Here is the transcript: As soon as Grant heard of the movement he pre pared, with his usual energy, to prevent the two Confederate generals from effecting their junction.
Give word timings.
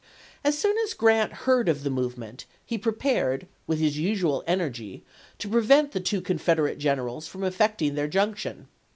As 0.43 0.57
soon 0.57 0.75
as 0.79 0.95
Grant 0.95 1.31
heard 1.31 1.69
of 1.69 1.83
the 1.83 1.91
movement 1.91 2.47
he 2.65 2.75
pre 2.79 2.91
pared, 2.91 3.45
with 3.67 3.77
his 3.77 3.99
usual 3.99 4.43
energy, 4.47 5.03
to 5.37 5.47
prevent 5.47 5.91
the 5.91 5.99
two 5.99 6.21
Confederate 6.21 6.79
generals 6.79 7.27
from 7.27 7.43
effecting 7.43 7.93
their 7.93 8.07
junction. 8.07 8.67